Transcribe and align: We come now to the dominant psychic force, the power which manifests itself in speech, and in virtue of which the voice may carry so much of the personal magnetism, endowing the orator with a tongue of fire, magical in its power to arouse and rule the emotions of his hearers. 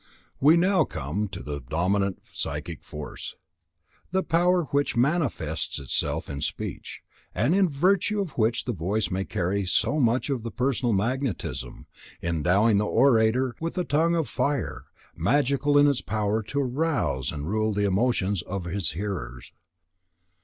We 0.39 0.55
come 0.55 0.59
now 0.61 0.83
to 1.27 1.43
the 1.43 1.61
dominant 1.69 2.23
psychic 2.33 2.81
force, 2.81 3.35
the 4.09 4.23
power 4.23 4.63
which 4.63 4.97
manifests 4.97 5.77
itself 5.77 6.27
in 6.27 6.41
speech, 6.41 7.01
and 7.35 7.53
in 7.53 7.69
virtue 7.69 8.19
of 8.19 8.35
which 8.35 8.65
the 8.65 8.73
voice 8.73 9.11
may 9.11 9.25
carry 9.25 9.63
so 9.63 9.99
much 9.99 10.31
of 10.31 10.41
the 10.41 10.49
personal 10.49 10.91
magnetism, 10.91 11.85
endowing 12.19 12.79
the 12.79 12.87
orator 12.87 13.55
with 13.59 13.77
a 13.77 13.83
tongue 13.83 14.15
of 14.15 14.27
fire, 14.27 14.85
magical 15.15 15.77
in 15.77 15.87
its 15.87 16.01
power 16.01 16.41
to 16.41 16.59
arouse 16.61 17.31
and 17.31 17.47
rule 17.47 17.71
the 17.71 17.85
emotions 17.85 18.41
of 18.41 18.65
his 18.65 18.93
hearers. 18.93 19.53